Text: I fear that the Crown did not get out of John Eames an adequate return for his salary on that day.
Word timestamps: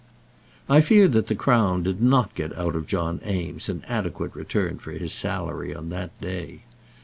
I 0.67 0.81
fear 0.81 1.07
that 1.09 1.27
the 1.27 1.35
Crown 1.35 1.83
did 1.83 2.01
not 2.01 2.33
get 2.33 2.57
out 2.57 2.75
of 2.75 2.87
John 2.87 3.21
Eames 3.23 3.69
an 3.69 3.83
adequate 3.87 4.33
return 4.33 4.79
for 4.79 4.93
his 4.93 5.13
salary 5.13 5.75
on 5.75 5.89
that 5.89 6.19
day. 6.19 6.63